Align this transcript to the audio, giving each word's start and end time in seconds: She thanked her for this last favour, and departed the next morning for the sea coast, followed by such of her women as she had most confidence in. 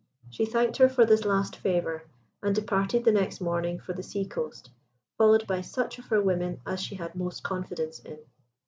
She 0.31 0.47
thanked 0.47 0.77
her 0.77 0.89
for 0.89 1.05
this 1.05 1.25
last 1.25 1.55
favour, 1.55 2.05
and 2.41 2.55
departed 2.55 3.03
the 3.03 3.11
next 3.11 3.39
morning 3.39 3.79
for 3.79 3.93
the 3.93 4.01
sea 4.01 4.25
coast, 4.25 4.71
followed 5.15 5.45
by 5.45 5.61
such 5.61 5.99
of 5.99 6.05
her 6.07 6.19
women 6.19 6.59
as 6.65 6.81
she 6.81 6.95
had 6.95 7.13
most 7.13 7.43
confidence 7.43 7.99
in. 7.99 8.17